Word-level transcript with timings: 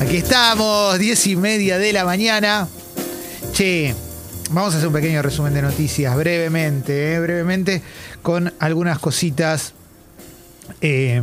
Aquí 0.00 0.18
estamos, 0.18 0.96
diez 1.00 1.26
y 1.26 1.34
media 1.34 1.76
de 1.76 1.92
la 1.92 2.04
mañana. 2.04 2.68
Che, 3.52 3.92
vamos 4.52 4.72
a 4.72 4.76
hacer 4.76 4.86
un 4.86 4.94
pequeño 4.94 5.20
resumen 5.22 5.52
de 5.52 5.60
noticias 5.60 6.16
brevemente, 6.16 7.14
eh, 7.14 7.20
brevemente, 7.20 7.82
con 8.22 8.54
algunas 8.60 9.00
cositas 9.00 9.74
eh, 10.80 11.20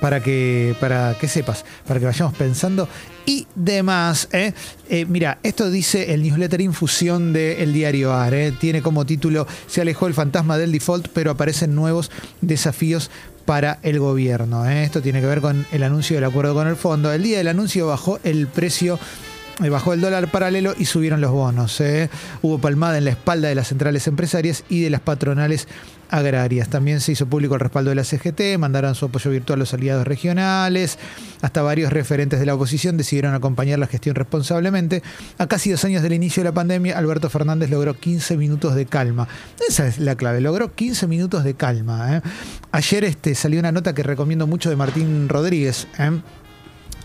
para, 0.00 0.22
que, 0.22 0.74
para 0.80 1.18
que 1.20 1.28
sepas, 1.28 1.66
para 1.86 2.00
que 2.00 2.06
vayamos 2.06 2.34
pensando 2.34 2.88
y 3.26 3.46
demás. 3.54 4.28
¿eh? 4.32 4.54
Mira, 5.06 5.38
esto 5.42 5.70
dice 5.70 6.14
el 6.14 6.22
newsletter 6.22 6.62
Infusión 6.62 7.34
del 7.34 7.74
diario 7.74 8.14
AR. 8.14 8.54
Tiene 8.58 8.80
como 8.80 9.04
título 9.04 9.46
Se 9.66 9.82
alejó 9.82 10.06
el 10.06 10.14
fantasma 10.14 10.56
del 10.56 10.72
default, 10.72 11.08
pero 11.12 11.30
aparecen 11.30 11.74
nuevos 11.74 12.10
desafíos 12.40 13.10
para 13.44 13.78
el 13.82 13.98
gobierno. 13.98 14.68
¿eh? 14.68 14.84
Esto 14.84 15.02
tiene 15.02 15.20
que 15.20 15.26
ver 15.26 15.40
con 15.40 15.66
el 15.72 15.82
anuncio 15.82 16.16
del 16.16 16.24
acuerdo 16.24 16.54
con 16.54 16.68
el 16.68 16.76
fondo. 16.76 17.12
El 17.12 17.22
día 17.22 17.38
del 17.38 17.48
anuncio 17.48 17.86
bajó 17.86 18.18
el 18.24 18.46
precio 18.46 18.98
bajó 19.68 19.92
el 19.92 20.00
dólar 20.00 20.30
paralelo 20.30 20.74
y 20.78 20.86
subieron 20.86 21.20
los 21.20 21.30
bonos. 21.32 21.80
¿eh? 21.80 22.08
Hubo 22.42 22.58
palmada 22.58 22.98
en 22.98 23.04
la 23.04 23.10
espalda 23.10 23.48
de 23.48 23.54
las 23.54 23.68
centrales 23.68 24.06
empresarias 24.06 24.64
y 24.68 24.80
de 24.80 24.90
las 24.90 25.00
patronales 25.00 25.68
agrarias. 26.10 26.68
También 26.68 27.00
se 27.00 27.12
hizo 27.12 27.26
público 27.26 27.54
el 27.54 27.60
respaldo 27.60 27.90
de 27.90 27.96
la 27.96 28.04
CGT, 28.04 28.58
mandaron 28.58 28.94
su 28.94 29.06
apoyo 29.06 29.30
virtual 29.30 29.58
a 29.58 29.60
los 29.60 29.74
aliados 29.74 30.06
regionales, 30.06 30.98
hasta 31.40 31.62
varios 31.62 31.92
referentes 31.92 32.40
de 32.40 32.46
la 32.46 32.54
oposición 32.54 32.96
decidieron 32.96 33.34
acompañar 33.34 33.78
la 33.78 33.86
gestión 33.86 34.14
responsablemente. 34.14 35.02
A 35.38 35.46
casi 35.46 35.70
dos 35.70 35.84
años 35.84 36.02
del 36.02 36.12
inicio 36.12 36.42
de 36.42 36.50
la 36.50 36.54
pandemia, 36.54 36.98
Alberto 36.98 37.30
Fernández 37.30 37.70
logró 37.70 37.94
15 37.94 38.36
minutos 38.36 38.74
de 38.74 38.86
calma. 38.86 39.28
Esa 39.68 39.86
es 39.86 39.98
la 39.98 40.16
clave, 40.16 40.40
logró 40.40 40.74
15 40.74 41.06
minutos 41.06 41.44
de 41.44 41.54
calma. 41.54 42.16
¿eh? 42.16 42.22
Ayer 42.72 43.04
este, 43.04 43.34
salió 43.34 43.60
una 43.60 43.72
nota 43.72 43.94
que 43.94 44.02
recomiendo 44.02 44.46
mucho 44.46 44.70
de 44.70 44.76
Martín 44.76 45.28
Rodríguez. 45.28 45.86
¿eh? 45.98 46.20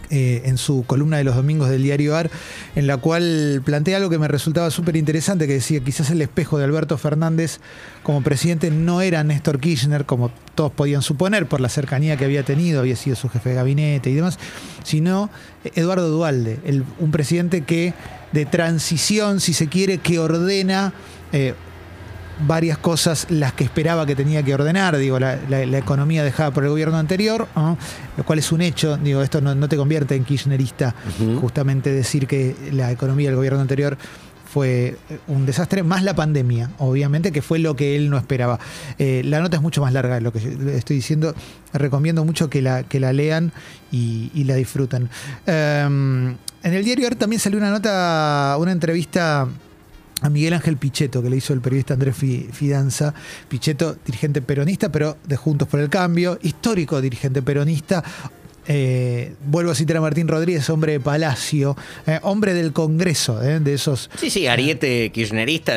Eh, 0.09 0.43
en 0.45 0.57
su 0.57 0.83
columna 0.85 1.17
de 1.17 1.23
los 1.23 1.35
domingos 1.35 1.69
del 1.69 1.83
diario 1.83 2.15
AR, 2.15 2.29
en 2.75 2.87
la 2.87 2.97
cual 2.97 3.61
plantea 3.63 3.97
algo 3.97 4.09
que 4.09 4.17
me 4.17 4.27
resultaba 4.27 4.71
súper 4.71 4.95
interesante, 4.95 5.47
que 5.47 5.53
decía 5.53 5.79
quizás 5.79 6.09
el 6.09 6.21
espejo 6.21 6.57
de 6.57 6.65
Alberto 6.65 6.97
Fernández 6.97 7.59
como 8.03 8.21
presidente 8.21 8.71
no 8.71 9.01
era 9.01 9.23
Néstor 9.23 9.59
Kirchner, 9.59 10.05
como 10.05 10.31
todos 10.55 10.71
podían 10.71 11.01
suponer 11.01 11.47
por 11.47 11.62
la 11.62 11.70
cercanía 11.70 12.17
que 12.17 12.25
había 12.25 12.43
tenido, 12.43 12.79
había 12.79 12.95
sido 12.95 13.15
su 13.15 13.29
jefe 13.29 13.49
de 13.49 13.55
gabinete 13.55 14.09
y 14.09 14.13
demás, 14.13 14.37
sino 14.84 15.29
Eduardo 15.75 16.09
Dualde, 16.09 16.59
un 16.99 17.12
presidente 17.12 17.62
que 17.62 17.93
de 18.31 18.45
transición, 18.45 19.40
si 19.40 19.53
se 19.53 19.67
quiere, 19.67 19.97
que 19.97 20.19
ordena... 20.19 20.93
eh, 21.31 21.53
varias 22.47 22.77
cosas 22.77 23.27
las 23.29 23.53
que 23.53 23.63
esperaba 23.63 24.05
que 24.05 24.15
tenía 24.15 24.43
que 24.43 24.53
ordenar, 24.53 24.97
digo, 24.97 25.19
la, 25.19 25.37
la- 25.49 25.65
la 25.65 25.77
economía 25.77 26.23
dejada 26.23 26.51
por 26.51 26.63
el 26.63 26.69
gobierno 26.69 26.97
anterior, 26.97 27.47
¿no? 27.55 27.77
lo 28.17 28.23
cual 28.25 28.39
es 28.39 28.51
un 28.51 28.61
hecho, 28.61 28.97
digo, 28.97 29.21
esto 29.21 29.41
no, 29.41 29.55
no 29.55 29.69
te 29.69 29.77
convierte 29.77 30.15
en 30.15 30.23
kirchnerista, 30.25 30.93
justamente 31.39 31.91
decir 31.91 32.27
que 32.27 32.55
la 32.71 32.91
economía 32.91 33.29
del 33.29 33.37
gobierno 33.37 33.59
anterior 33.61 33.97
fue 34.45 34.97
un 35.27 35.45
desastre, 35.45 35.83
más 35.83 36.01
la 36.03 36.13
pandemia, 36.15 36.69
obviamente, 36.77 37.31
que 37.33 37.41
fue 37.41 37.59
lo 37.59 37.75
que 37.75 37.97
él 37.97 38.09
no 38.09 38.17
esperaba. 38.17 38.57
Eh, 38.97 39.21
la 39.25 39.41
nota 39.41 39.57
es 39.57 39.61
mucho 39.61 39.81
más 39.81 39.91
larga 39.91 40.15
de 40.15 40.21
lo 40.21 40.31
que 40.31 40.39
yo 40.39 40.69
estoy 40.69 40.95
diciendo, 40.97 41.35
recomiendo 41.73 42.23
mucho 42.23 42.49
que 42.49 42.61
la, 42.61 42.83
que 42.83 43.01
la 43.01 43.11
lean 43.11 43.51
y, 43.91 44.31
y 44.33 44.45
la 44.45 44.55
disfruten. 44.55 45.09
Eh, 45.45 45.83
en 46.63 46.73
el 46.73 46.83
diario 46.85 47.05
AR 47.07 47.15
también 47.15 47.39
salió 47.41 47.59
una 47.59 47.69
nota, 47.69 48.55
una 48.57 48.71
entrevista 48.71 49.45
a 50.26 50.29
Miguel 50.29 50.54
Ángel 50.54 50.77
Pichetto, 50.77 51.21
que 51.21 51.29
le 51.29 51.37
hizo 51.37 51.54
el 51.54 51.62
periodista 51.62 51.93
Andrés 51.93 52.15
Fi- 52.15 52.48
Fidanza. 52.51 53.13
Pichetto, 53.48 53.95
dirigente 54.05 54.41
peronista, 54.41 54.91
pero 54.91 55.18
de 55.26 55.35
Juntos 55.35 55.68
por 55.68 55.79
el 55.79 55.90
Cambio, 55.90 56.40
histórico 56.41 56.99
dirigente 57.01 57.41
peronista. 57.41 58.04
Eh, 58.68 59.35
vuelvo 59.46 59.71
a 59.71 59.76
citar 59.76 59.98
a 59.98 60.01
Martín 60.01 60.27
Rodríguez, 60.27 60.68
hombre 60.71 60.93
de 60.93 60.99
Palacio, 60.99 61.77
eh, 62.07 62.20
hombre 62.23 62.55
del 62.55 62.73
Congreso, 62.73 63.41
eh, 63.43 63.59
de 63.59 63.76
esos. 63.76 64.09
Sí, 64.19 64.31
sí, 64.31 64.47
Ariete 64.47 65.12
kirchnerista 65.12 65.73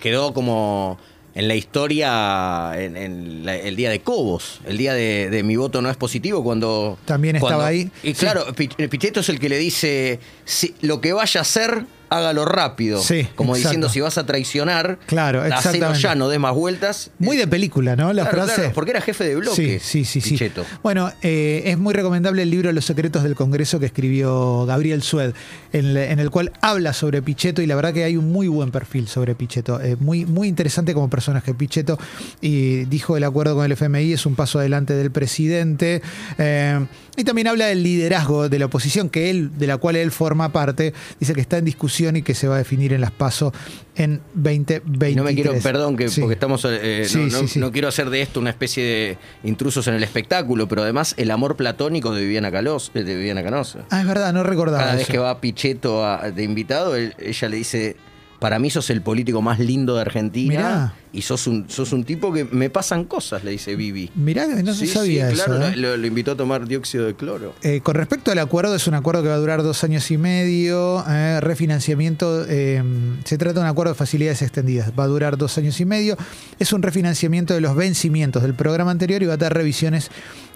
quedó 0.00 0.32
como 0.32 0.98
en 1.34 1.48
la 1.48 1.56
historia 1.56 2.72
en, 2.80 2.96
en 2.96 3.44
la- 3.44 3.56
el 3.56 3.74
día 3.74 3.90
de 3.90 4.00
Cobos, 4.02 4.60
el 4.66 4.78
día 4.78 4.94
de, 4.94 5.30
de 5.30 5.42
mi 5.42 5.56
voto 5.56 5.82
no 5.82 5.90
es 5.90 5.96
positivo 5.96 6.44
cuando... 6.44 6.96
También 7.06 7.34
estaba 7.36 7.54
cuando- 7.54 7.66
ahí. 7.66 7.90
Y 8.04 8.12
claro, 8.14 8.44
Pi- 8.54 8.68
Pichetto 8.68 9.18
es 9.20 9.28
el 9.28 9.40
que 9.40 9.48
le 9.48 9.58
dice, 9.58 10.20
si, 10.44 10.74
lo 10.82 11.00
que 11.00 11.12
vaya 11.12 11.40
a 11.40 11.42
hacer, 11.42 11.86
hágalo 12.12 12.44
rápido. 12.44 13.00
Sí, 13.02 13.26
como 13.34 13.54
exacto. 13.54 13.68
diciendo, 13.68 13.88
si 13.88 14.00
vas 14.00 14.18
a 14.18 14.26
traicionar, 14.26 14.98
Claro, 15.06 15.42
hacelo 15.42 15.92
ya, 15.94 16.14
no 16.14 16.28
des 16.28 16.38
más 16.40 16.54
vueltas. 16.54 17.10
Muy 17.18 17.36
de 17.36 17.46
película, 17.46 17.96
¿no? 17.96 18.12
La 18.12 18.22
Claro, 18.22 18.36
frase. 18.44 18.54
claro, 18.54 18.72
porque 18.74 18.90
era 18.92 19.00
jefe 19.00 19.24
de 19.24 19.36
bloque. 19.36 19.80
Sí, 19.80 20.04
sí, 20.04 20.20
sí. 20.20 20.38
Bueno, 20.82 21.10
eh, 21.22 21.62
es 21.66 21.78
muy 21.78 21.94
recomendable 21.94 22.42
el 22.42 22.50
libro 22.50 22.70
Los 22.72 22.84
secretos 22.84 23.22
del 23.22 23.34
Congreso 23.34 23.78
que 23.80 23.86
escribió 23.86 24.66
Gabriel 24.66 25.02
Sued, 25.02 25.32
en 25.72 26.18
el 26.18 26.30
cual 26.30 26.52
habla 26.60 26.92
sobre 26.92 27.22
Pichetto 27.22 27.62
y 27.62 27.66
la 27.66 27.74
verdad 27.74 27.92
que 27.92 28.04
hay 28.04 28.16
un 28.16 28.30
muy 28.30 28.48
buen 28.48 28.70
perfil 28.70 29.08
sobre 29.08 29.34
Pichetto. 29.34 29.80
Eh, 29.80 29.96
muy, 29.98 30.24
muy 30.26 30.48
interesante 30.48 30.94
como 30.94 31.08
personaje 31.10 31.54
Pichetto. 31.54 31.98
Y 32.40 32.84
dijo 32.86 33.16
el 33.16 33.24
acuerdo 33.24 33.54
con 33.54 33.64
el 33.64 33.72
FMI 33.72 34.12
es 34.12 34.26
un 34.26 34.34
paso 34.34 34.58
adelante 34.58 34.94
del 34.94 35.10
presidente. 35.10 36.02
Eh, 36.38 36.84
y 37.16 37.24
también 37.24 37.46
habla 37.48 37.66
del 37.66 37.82
liderazgo 37.82 38.48
de 38.48 38.58
la 38.58 38.66
oposición, 38.66 39.10
que 39.10 39.28
él, 39.30 39.50
de 39.58 39.66
la 39.66 39.76
cual 39.76 39.96
él 39.96 40.10
forma 40.10 40.50
parte. 40.50 40.94
Dice 41.20 41.34
que 41.34 41.42
está 41.42 41.58
en 41.58 41.64
discusión 41.66 42.01
y 42.16 42.22
que 42.22 42.34
se 42.34 42.48
va 42.48 42.56
a 42.56 42.58
definir 42.58 42.92
en 42.92 43.00
las 43.00 43.10
PASO 43.12 43.52
en 43.96 44.20
2023. 44.34 45.12
Y 45.12 45.16
no 45.16 45.24
me 45.24 45.34
quiero, 45.34 45.52
perdón, 45.62 45.96
que 45.96 46.08
Sí. 46.08 46.20
porque 46.20 46.34
estamos, 46.34 46.64
eh, 46.68 47.04
Sí, 47.06 47.18
no, 47.30 47.42
no- 47.42 47.48
sí, 47.48 47.58
no 47.58 47.72
quiero 47.72 47.88
hacer 47.88 48.10
de 48.10 48.22
esto 48.22 48.40
una 48.40 48.50
especie 48.50 48.84
de 48.84 49.18
intrusos 49.44 49.86
en 49.86 49.94
el 49.94 50.02
espectáculo, 50.02 50.66
pero 50.68 50.82
además 50.82 51.14
el 51.18 51.30
amor 51.30 51.56
platónico 51.56 52.14
de 52.14 52.22
Viviana, 52.22 52.50
Calos, 52.50 52.90
eh, 52.94 53.02
de 53.04 53.14
Viviana 53.16 53.42
Canosa. 53.42 53.80
Ah, 53.90 54.00
es 54.00 54.06
verdad, 54.06 54.32
no 54.32 54.42
recordaba. 54.42 54.82
Cada 54.84 54.96
vez 54.96 55.06
que 55.06 55.18
va 55.18 55.40
Pichetto 55.40 56.04
a- 56.04 56.30
de 56.30 56.42
invitado, 56.42 56.96
él- 56.96 57.14
ella 57.18 57.48
le 57.48 57.56
dice, 57.56 57.96
para 58.42 58.58
mí 58.58 58.68
sos 58.70 58.90
el 58.90 59.00
político 59.02 59.40
más 59.40 59.60
lindo 59.60 59.94
de 59.94 60.00
Argentina 60.00 60.50
Mirá. 60.52 60.94
y 61.12 61.22
sos 61.22 61.46
un, 61.46 61.70
sos 61.70 61.92
un 61.92 62.02
tipo 62.02 62.32
que 62.32 62.44
me 62.44 62.70
pasan 62.70 63.04
cosas, 63.04 63.44
le 63.44 63.52
dice 63.52 63.76
Vivi. 63.76 64.10
Mirá, 64.16 64.46
no 64.48 64.74
se 64.74 64.86
Sí, 64.86 64.92
sabía 64.92 65.28
sí, 65.28 65.34
eso. 65.34 65.44
claro, 65.44 65.66
¿eh? 65.68 65.76
lo, 65.76 65.96
lo 65.96 66.06
invitó 66.08 66.32
a 66.32 66.36
tomar 66.36 66.66
dióxido 66.66 67.06
de 67.06 67.14
cloro. 67.14 67.54
Eh, 67.62 67.80
con 67.82 67.94
respecto 67.94 68.32
al 68.32 68.38
acuerdo, 68.40 68.74
es 68.74 68.86
un 68.88 68.94
acuerdo 68.94 69.22
que 69.22 69.28
va 69.28 69.36
a 69.36 69.38
durar 69.38 69.62
dos 69.62 69.84
años 69.84 70.10
y 70.10 70.18
medio. 70.18 71.04
eh, 71.08 71.38
refinanciamiento, 71.40 72.44
eh, 72.48 72.82
se 73.24 73.38
trata 73.38 73.54
de 73.54 73.60
un 73.60 73.66
acuerdo 73.66 73.92
de 73.92 73.98
facilidades 73.98 74.42
extendidas. 74.42 74.92
Va 74.98 75.04
a 75.04 75.06
durar 75.06 75.38
dos 75.38 75.56
años 75.58 75.80
y 75.80 75.84
medio. 75.84 76.16
Es 76.58 76.72
un 76.72 76.82
refinanciamiento 76.82 77.54
de 77.54 77.60
los 77.60 77.76
vencimientos 77.76 78.42
del 78.42 78.54
programa 78.54 78.90
anterior 78.90 79.22
y 79.22 79.26
va 79.26 79.34
a 79.34 79.38
tener 79.38 79.54
revisiones 79.54 80.10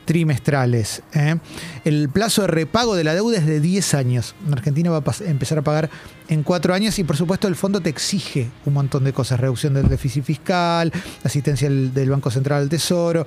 trimestrales. 0.06 1.02
¿eh? 1.12 1.36
El 1.84 2.08
plazo 2.08 2.42
de 2.42 2.48
repago 2.48 2.96
de 2.96 3.04
la 3.04 3.14
deuda 3.14 3.36
es 3.36 3.46
de 3.46 3.60
10 3.60 3.94
años. 3.94 4.34
Argentina 4.50 4.90
va 4.90 4.98
a 4.98 5.24
empezar 5.24 5.58
a 5.58 5.62
pagar 5.62 5.90
en 6.28 6.42
4 6.42 6.72
años 6.72 6.98
y 6.98 7.04
por 7.04 7.16
supuesto 7.16 7.48
el 7.48 7.56
fondo 7.56 7.80
te 7.80 7.90
exige 7.90 8.48
un 8.64 8.72
montón 8.72 9.04
de 9.04 9.12
cosas. 9.12 9.38
Reducción 9.38 9.74
del 9.74 9.88
déficit 9.88 10.24
fiscal, 10.24 10.90
asistencia 11.22 11.68
del, 11.68 12.08
Banco 12.08 12.30
Central 12.30 12.62
al 12.62 12.68
Tesoro, 12.70 13.26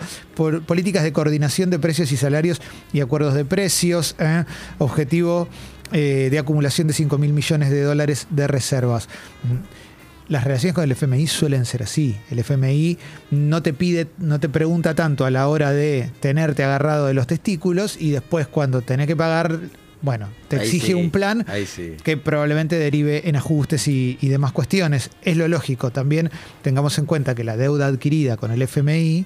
políticas 0.65 1.03
de 1.03 1.13
coordinación 1.13 1.69
de 1.69 1.77
precios 1.77 2.11
y 2.11 2.17
salarios 2.17 2.61
y 2.93 3.01
acuerdos 3.01 3.35
de 3.35 3.45
precios. 3.45 4.15
¿eh? 4.17 4.45
Objetivo 4.79 5.47
eh, 5.91 6.29
de 6.31 6.39
acumulación 6.39 6.87
de 6.87 6.93
5 6.93 7.17
mil 7.17 7.33
millones 7.33 7.69
de 7.69 7.81
dólares 7.83 8.27
de 8.29 8.47
reservas. 8.47 9.09
Las 10.29 10.43
relaciones 10.43 10.75
con 10.75 10.83
el 10.83 10.91
FMI 10.91 11.25
suelen 11.27 11.65
ser 11.65 11.81
así. 11.83 12.15
El 12.29 12.39
FMI 12.39 12.97
no 13.31 13.63
te 13.63 13.73
pide, 13.73 14.07
no 14.19 14.39
te 14.39 14.47
pregunta 14.47 14.93
tanto 14.93 15.25
a 15.25 15.31
la 15.31 15.47
hora 15.47 15.71
de 15.71 16.11
tenerte 16.19 16.63
agarrado 16.63 17.07
de 17.07 17.15
los 17.15 17.25
testículos 17.25 17.97
y 17.99 18.11
después 18.11 18.45
cuando 18.47 18.81
tenés 18.81 19.07
que 19.07 19.15
pagar, 19.15 19.59
bueno, 20.03 20.29
te 20.47 20.57
Ahí 20.57 20.65
exige 20.67 20.87
sí, 20.87 20.93
un 20.93 21.09
plan 21.09 21.45
sí. 21.65 21.97
que 22.03 22.15
probablemente 22.15 22.77
derive 22.77 23.27
en 23.27 23.35
ajustes 23.37 23.87
y, 23.87 24.19
y 24.21 24.27
demás 24.27 24.51
cuestiones. 24.51 25.09
Es 25.23 25.35
lo 25.35 25.47
lógico. 25.47 25.89
También 25.89 26.29
tengamos 26.61 26.99
en 26.99 27.07
cuenta 27.07 27.33
que 27.33 27.43
la 27.43 27.57
deuda 27.57 27.87
adquirida 27.87 28.37
con 28.37 28.51
el 28.51 28.61
FMI 28.61 29.25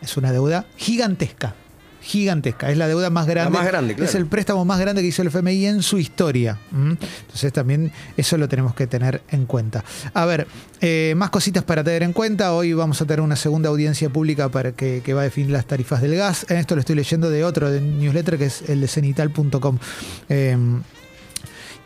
es 0.00 0.16
una 0.16 0.30
deuda 0.30 0.66
gigantesca. 0.76 1.56
Gigantesca. 2.04 2.70
Es 2.70 2.76
la 2.76 2.86
deuda 2.86 3.08
más 3.10 3.26
grande. 3.26 3.56
más 3.58 3.66
grande, 3.66 3.94
claro. 3.94 4.08
Es 4.08 4.14
el 4.14 4.26
préstamo 4.26 4.64
más 4.64 4.78
grande 4.78 5.00
que 5.00 5.08
hizo 5.08 5.22
el 5.22 5.28
FMI 5.28 5.66
en 5.66 5.82
su 5.82 5.98
historia. 5.98 6.58
Entonces 6.72 7.52
también 7.52 7.92
eso 8.16 8.36
lo 8.36 8.48
tenemos 8.48 8.74
que 8.74 8.86
tener 8.86 9.22
en 9.30 9.46
cuenta. 9.46 9.84
A 10.12 10.26
ver, 10.26 10.46
eh, 10.80 11.14
más 11.16 11.30
cositas 11.30 11.64
para 11.64 11.82
tener 11.82 12.02
en 12.02 12.12
cuenta. 12.12 12.52
Hoy 12.52 12.74
vamos 12.74 13.00
a 13.00 13.06
tener 13.06 13.22
una 13.22 13.36
segunda 13.36 13.70
audiencia 13.70 14.10
pública 14.10 14.50
para 14.50 14.72
que, 14.72 15.00
que 15.02 15.14
va 15.14 15.22
a 15.22 15.24
definir 15.24 15.50
las 15.50 15.66
tarifas 15.66 16.02
del 16.02 16.14
gas. 16.16 16.44
Esto 16.50 16.74
lo 16.74 16.80
estoy 16.80 16.96
leyendo 16.96 17.30
de 17.30 17.42
otro 17.44 17.70
de 17.70 17.80
newsletter 17.80 18.36
que 18.36 18.46
es 18.46 18.68
el 18.68 18.80
de 18.82 18.88
cenital.com. 18.88 19.78
Eh, 20.28 20.56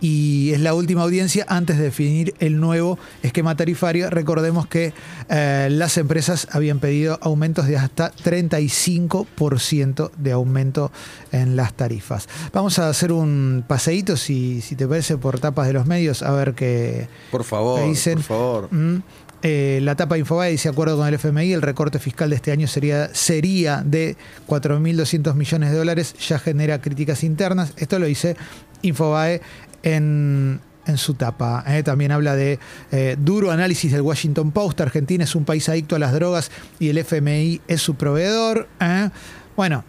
y 0.00 0.52
es 0.52 0.60
la 0.60 0.74
última 0.74 1.02
audiencia 1.02 1.44
antes 1.48 1.76
de 1.78 1.84
definir 1.84 2.34
el 2.38 2.60
nuevo 2.60 2.98
esquema 3.22 3.56
tarifario. 3.56 4.10
Recordemos 4.10 4.66
que 4.66 4.92
eh, 5.28 5.68
las 5.70 5.96
empresas 5.98 6.48
habían 6.52 6.78
pedido 6.78 7.18
aumentos 7.22 7.66
de 7.66 7.76
hasta 7.76 8.12
35% 8.12 10.10
de 10.16 10.32
aumento 10.32 10.92
en 11.32 11.56
las 11.56 11.74
tarifas. 11.74 12.28
Vamos 12.52 12.78
a 12.78 12.88
hacer 12.88 13.12
un 13.12 13.64
paseíto, 13.66 14.16
si, 14.16 14.60
si 14.60 14.76
te 14.76 14.86
parece, 14.86 15.16
por 15.16 15.40
tapas 15.40 15.66
de 15.66 15.72
los 15.72 15.86
medios, 15.86 16.22
a 16.22 16.32
ver 16.32 16.54
qué, 16.54 17.08
Por 17.30 17.44
favor, 17.44 17.80
qué 17.80 17.86
dicen. 17.88 18.14
por 18.14 18.24
favor. 18.24 18.68
Mm, 18.72 19.02
eh, 19.42 19.78
la 19.82 19.94
tapa 19.94 20.16
de 20.16 20.20
Infobae 20.20 20.50
dice, 20.50 20.68
acuerdo 20.68 20.96
con 20.96 21.06
el 21.06 21.14
FMI, 21.14 21.52
el 21.52 21.62
recorte 21.62 22.00
fiscal 22.00 22.30
de 22.30 22.36
este 22.36 22.50
año 22.50 22.66
sería, 22.66 23.14
sería 23.14 23.82
de 23.84 24.16
4.200 24.48 25.34
millones 25.34 25.70
de 25.70 25.76
dólares, 25.76 26.14
ya 26.14 26.38
genera 26.40 26.80
críticas 26.80 27.22
internas. 27.22 27.72
Esto 27.76 28.00
lo 28.00 28.06
dice 28.06 28.36
Infobae 28.82 29.40
en, 29.82 30.60
en 30.88 30.96
su 30.98 31.14
tapa. 31.14 31.62
¿eh? 31.66 31.82
También 31.82 32.10
habla 32.12 32.34
de 32.34 32.58
eh, 32.90 33.16
duro 33.18 33.50
análisis 33.50 33.92
del 33.92 34.00
Washington 34.00 34.50
Post. 34.50 34.80
Argentina 34.80 35.24
es 35.24 35.34
un 35.34 35.44
país 35.44 35.68
adicto 35.68 35.94
a 35.94 35.98
las 35.98 36.12
drogas 36.12 36.50
y 36.78 36.88
el 36.88 36.98
FMI 36.98 37.60
es 37.68 37.82
su 37.82 37.94
proveedor. 37.94 38.68
¿eh? 38.80 39.10
Bueno, 39.56 39.84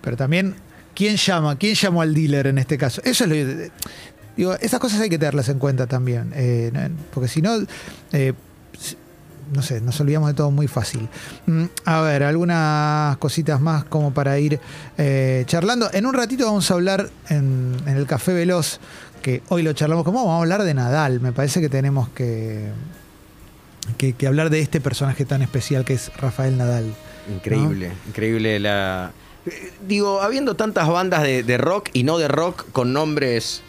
pero 0.00 0.16
también, 0.16 0.54
¿quién 0.94 1.16
llama? 1.16 1.56
¿Quién 1.56 1.74
llamó 1.74 2.02
al 2.02 2.14
dealer 2.14 2.46
en 2.48 2.58
este 2.58 2.78
caso? 2.78 3.00
Eso 3.04 3.24
es 3.24 3.30
lo 3.30 3.70
Digo, 4.34 4.54
esas 4.54 4.80
cosas 4.80 4.98
hay 5.00 5.10
que 5.10 5.18
tenerlas 5.18 5.50
en 5.50 5.58
cuenta 5.58 5.86
también. 5.86 6.32
porque 7.12 7.28
si 7.28 7.42
no. 7.42 7.58
no 9.52 9.60
sé, 9.62 9.82
nos 9.82 10.00
olvidamos 10.00 10.30
de 10.30 10.34
todo 10.34 10.50
muy 10.50 10.66
fácil. 10.68 11.06
Mm, 11.44 11.64
A 11.84 12.00
ver, 12.00 12.22
algunas 12.22 13.18
cositas 13.18 13.60
más 13.60 13.84
como 13.84 14.14
para 14.14 14.38
ir 14.38 14.58
charlando. 15.44 15.90
En 15.92 16.06
un 16.06 16.14
ratito 16.14 16.46
vamos 16.46 16.70
a 16.70 16.74
hablar 16.74 17.10
en, 17.28 17.76
en 17.84 17.96
el 17.98 18.06
Café 18.06 18.32
Veloz, 18.32 18.80
que 19.22 19.42
hoy 19.48 19.62
lo 19.62 19.72
charlamos 19.72 20.04
como 20.04 20.18
vamos 20.18 20.34
a 20.34 20.42
hablar 20.42 20.62
de 20.62 20.74
Nadal. 20.74 21.20
Me 21.20 21.32
parece 21.32 21.60
que 21.60 21.68
tenemos 21.68 22.08
que, 22.10 22.70
que, 23.96 24.26
hablar 24.26 24.50
de 24.50 24.60
este 24.60 24.80
personaje 24.80 25.24
tan 25.24 25.42
especial 25.42 25.84
que 25.84 25.94
es 25.94 26.14
Rafael 26.16 26.58
Nadal. 26.58 26.92
Increíble, 27.32 27.92
increíble 28.06 28.60
la. 28.60 29.12
Eh, 29.46 29.72
Digo, 29.86 30.20
habiendo 30.20 30.54
tantas 30.54 30.88
bandas 30.88 31.22
de 31.22 31.58
rock 31.58 31.88
y 31.92 32.02
no 32.02 32.18
de 32.18 32.28
rock 32.28 32.66
con 32.72 32.92
nombres 32.92 33.62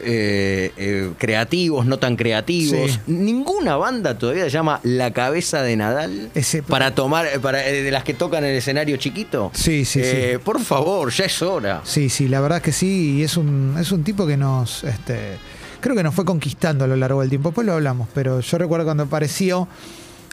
eh, 0.00 0.72
eh, 0.76 1.10
creativos, 1.18 1.86
no 1.86 1.98
tan 1.98 2.16
creativos, 2.16 2.92
Sí. 2.92 2.98
ninguna 3.06 3.76
banda 3.76 4.18
todavía 4.18 4.48
llama 4.48 4.80
La 4.82 5.12
Cabeza 5.12 5.62
de 5.62 5.76
Nadal 5.76 6.30
Ese- 6.34 6.62
para 6.62 6.94
tomar, 6.94 7.26
eh, 7.26 7.38
para, 7.40 7.66
eh, 7.66 7.82
de 7.82 7.90
las 7.90 8.04
que 8.04 8.14
tocan 8.14 8.44
en 8.44 8.50
el 8.50 8.56
escenario 8.56 8.96
chiquito. 8.96 9.50
Sí, 9.54 9.84
sí, 9.84 10.00
Eh, 10.02 10.30
sí. 10.34 10.38
Por 10.44 10.60
favor, 10.60 11.10
ya 11.10 11.24
es 11.24 11.42
hora. 11.42 11.80
Sí, 11.84 12.08
sí, 12.08 12.28
la 12.28 12.40
verdad 12.40 12.62
que 12.62 12.72
sí, 12.72 13.16
y 13.18 13.22
es 13.22 13.36
un, 13.36 13.76
es 13.78 13.92
un 13.92 14.04
tipo 14.04 14.26
que 14.26 14.36
nos, 14.36 14.84
este, 14.84 15.36
creo 15.80 15.94
que 15.96 16.02
nos 16.02 16.14
fue 16.14 16.24
conquistando 16.24 16.84
a 16.84 16.88
lo 16.88 16.96
largo 16.96 17.20
del 17.20 17.30
tiempo, 17.30 17.50
después 17.50 17.66
lo 17.66 17.74
hablamos, 17.74 18.08
pero 18.14 18.40
yo 18.40 18.58
recuerdo 18.58 18.84
cuando 18.84 19.04
apareció, 19.04 19.68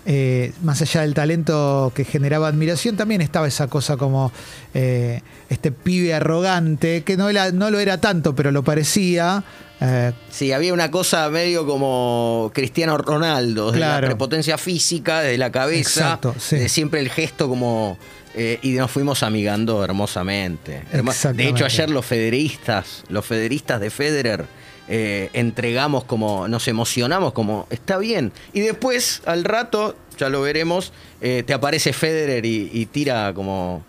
eh, 0.06 0.52
más 0.64 0.82
allá 0.82 1.02
del 1.02 1.14
talento 1.14 1.92
que 1.96 2.06
generaba 2.06 2.48
admiración, 2.48 2.96
también 2.96 3.22
estaba 3.22 3.48
esa 3.48 3.68
cosa 3.68 3.98
como 3.98 4.32
eh, 4.74 5.22
este 5.50 5.72
pibe 5.72 6.14
arrogante, 6.14 7.04
que 7.04 7.18
no, 7.18 7.30
era, 7.30 7.52
no 7.52 7.70
lo 7.72 7.80
era 7.80 8.00
tanto, 8.00 8.36
pero 8.36 8.52
lo 8.52 8.64
parecía. 8.64 9.44
eh, 9.82 10.12
Sí, 10.30 10.52
había 10.52 10.74
una 10.74 10.92
cosa 10.92 11.30
medio 11.30 11.66
como 11.66 12.52
Cristiano 12.54 12.98
Ronaldo, 12.98 13.72
de 13.72 13.80
la 13.80 13.88
Claro. 13.88 14.08
prepotencia 14.08 14.58
física, 14.58 15.22
de 15.22 15.38
la 15.38 15.52
cabeza, 15.52 16.02
Exacto, 16.02 16.36
sí. 16.40 16.58
de 16.58 16.70
siempre 16.70 17.00
el 17.02 17.10
gesto 17.10 17.48
como... 17.50 17.98
eh, 18.36 18.60
y 18.62 18.74
nos 18.74 18.92
fuimos 18.92 19.24
amigando 19.24 19.84
hermosamente. 19.84 20.84
Hermo- 20.92 21.14
De 21.34 21.48
hecho, 21.50 21.66
ayer 21.66 21.90
los 21.90 22.06
federistas, 22.06 23.04
los 23.10 23.26
federistas 23.26 23.80
de 23.82 23.90
Federer, 23.90 24.46
eh, 24.88 25.30
entregamos 25.34 26.04
como, 26.04 26.48
nos 26.48 26.68
emocionamos 26.68 27.34
como, 27.34 27.68
está 27.70 27.98
bien. 27.98 28.32
Y 28.54 28.60
después, 28.62 29.22
al 29.26 29.44
rato, 29.44 29.96
ya 30.18 30.30
lo 30.30 30.42
veremos, 30.42 30.94
eh, 31.22 31.44
te 31.46 31.54
aparece 31.54 31.92
Federer 31.94 32.46
y, 32.46 32.70
y 32.74 32.86
tira 32.86 33.34
como... 33.34 33.84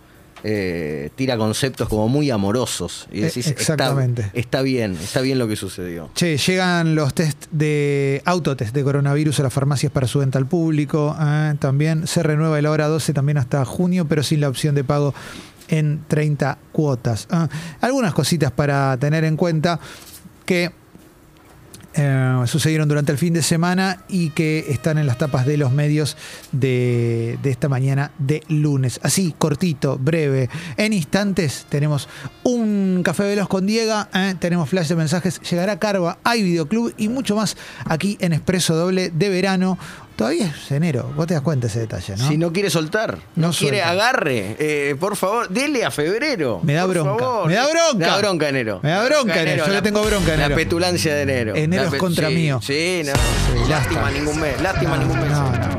eh, 0.44 1.10
tira 1.16 1.36
conceptos 1.36 1.88
como 1.88 2.08
muy 2.08 2.30
amorosos 2.30 3.08
y 3.10 3.20
decís, 3.20 3.46
está- 3.48 3.60
exactamente. 3.60 4.30
está 4.34 4.62
bien, 4.62 4.92
está 5.02 5.20
bien 5.20 5.38
lo 5.38 5.48
que 5.48 5.56
sucedió. 5.56 6.10
Che, 6.14 6.36
llegan 6.36 6.94
los 6.94 7.14
test 7.14 7.46
de 7.50 8.22
autotest 8.24 8.72
de 8.74 8.84
coronavirus 8.84 9.40
a 9.40 9.44
las 9.44 9.52
farmacias 9.52 9.90
para 9.90 10.06
su 10.06 10.20
venta 10.20 10.38
al 10.38 10.46
público. 10.46 11.16
eh, 11.20 11.54
también 11.58 12.06
se 12.06 12.22
renueva 12.22 12.60
la 12.62 12.70
hora 12.70 12.86
12 12.86 13.12
también 13.12 13.38
hasta 13.38 13.64
junio, 13.64 14.06
pero 14.06 14.22
sin 14.22 14.40
la 14.40 14.48
opción 14.48 14.74
de 14.74 14.84
pago 14.84 15.14
en 15.68 16.04
30 16.06 16.58
cuotas. 16.70 17.26
Algunas 17.80 18.14
cositas 18.14 18.52
para 18.52 18.96
tener 18.98 19.24
en 19.24 19.36
cuenta 19.36 19.80
que 20.44 20.70
eh, 21.96 22.42
sucedieron 22.46 22.88
durante 22.88 23.12
el 23.12 23.18
fin 23.18 23.32
de 23.32 23.42
semana 23.42 24.02
y 24.08 24.30
que 24.30 24.66
están 24.68 24.98
en 24.98 25.06
las 25.06 25.18
tapas 25.18 25.46
de 25.46 25.56
los 25.56 25.72
medios 25.72 26.16
de, 26.52 27.38
esta 27.44 27.68
mañana 27.68 28.10
de 28.18 28.42
lunes. 28.48 29.00
Así, 29.02 29.34
cortito, 29.38 29.98
breve. 29.98 30.50
En 30.76 30.92
instantes 30.92 31.66
tenemos 31.68 32.08
un 32.42 33.00
café 33.04 33.22
veloz 33.24 33.48
con 33.48 33.66
Diego, 33.66 34.06
¿eh? 34.14 34.34
tenemos 34.38 34.68
flash 34.68 34.88
de 34.88 34.96
mensajes, 34.96 35.40
llegará 35.40 35.78
Carva, 35.78 36.18
hay 36.22 36.42
videoclub 36.42 36.92
y 36.98 37.08
mucho 37.08 37.36
más 37.36 37.56
aquí 37.84 38.18
en 38.20 38.32
Expreso 38.32 38.74
Doble 38.76 39.10
de 39.10 39.28
verano. 39.28 39.78
Todavía 40.16 40.46
es 40.46 40.70
enero, 40.70 41.12
vos 41.14 41.26
te 41.26 41.34
das 41.34 41.42
cuenta 41.42 41.66
ese 41.66 41.80
detalle, 41.80 42.16
¿no? 42.16 42.26
Si 42.26 42.38
no 42.38 42.50
quiere 42.50 42.70
soltar, 42.70 43.18
no, 43.36 43.48
No 43.48 43.52
quiere 43.52 43.76
suelta. 43.82 43.90
agarre, 43.90 44.56
eh, 44.58 44.96
por 44.98 45.14
favor, 45.14 45.48
dele 45.50 45.84
a 45.84 45.90
febrero. 45.90 46.60
Me 46.62 46.72
da 46.72 46.86
bronca, 46.86 47.18
favor. 47.22 47.46
me 47.48 47.54
da 47.54 47.66
bronca. 47.68 47.94
Me 47.98 48.06
da 48.06 48.16
bronca 48.18 48.48
enero. 48.48 48.80
Me 48.82 48.90
da 48.90 49.04
bronca 49.04 49.42
enero, 49.42 49.66
yo 49.66 49.72
le 49.74 49.82
tengo 49.82 50.02
bronca 50.02 50.32
a 50.32 50.36
La 50.38 50.44
enero. 50.46 50.56
petulancia 50.56 51.14
de 51.14 51.22
enero. 51.22 51.54
Enero 51.54 51.82
La 51.84 51.88
es 51.90 51.94
contra 51.96 52.28
sí, 52.28 52.34
mío. 52.34 52.60
Sí, 52.62 53.02
no. 53.04 53.12
Sí, 53.12 53.68
lástima 53.68 54.10
ningún 54.10 54.40
mes, 54.40 54.58
lástima 54.62 54.96
ningún 54.96 55.20
mes. 55.20 55.30
No, 55.30 55.50
no. 55.50 55.76